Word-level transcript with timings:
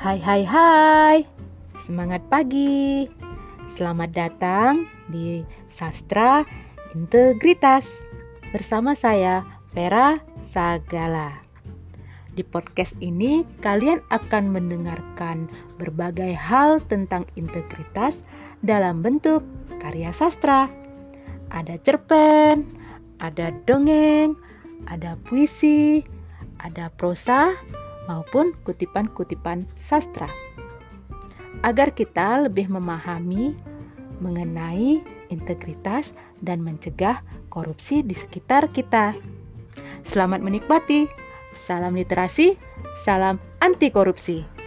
Hai 0.00 0.16
hai 0.16 0.48
hai. 0.48 1.28
Semangat 1.76 2.24
pagi. 2.32 3.04
Selamat 3.68 4.08
datang 4.16 4.88
di 5.12 5.44
Sastra 5.68 6.40
Integritas 6.96 8.00
Bersama 8.48 8.96
saya 8.96 9.44
Vera 9.76 10.16
Sagala. 10.40 11.44
Di 12.32 12.40
podcast 12.40 12.96
ini 13.04 13.44
kalian 13.60 14.00
akan 14.08 14.48
mendengarkan 14.48 15.52
berbagai 15.76 16.32
hal 16.32 16.80
tentang 16.80 17.28
integritas 17.36 18.24
dalam 18.64 19.04
bentuk 19.04 19.44
karya 19.84 20.16
sastra. 20.16 20.72
Ada 21.52 21.76
cerpen, 21.76 22.72
ada 23.20 23.52
dongeng, 23.68 24.32
ada 24.88 25.20
puisi, 25.28 26.00
ada 26.56 26.88
prosa, 26.88 27.52
maupun 28.10 28.58
kutipan-kutipan 28.66 29.70
sastra. 29.78 30.26
Agar 31.62 31.94
kita 31.94 32.50
lebih 32.50 32.66
memahami 32.66 33.54
mengenai 34.18 34.98
integritas 35.30 36.10
dan 36.42 36.58
mencegah 36.66 37.22
korupsi 37.46 38.02
di 38.02 38.18
sekitar 38.18 38.74
kita. 38.74 39.14
Selamat 40.02 40.42
menikmati. 40.42 41.06
Salam 41.50 41.98
literasi, 41.98 42.54
salam 43.02 43.42
anti 43.58 43.90
korupsi. 43.90 44.59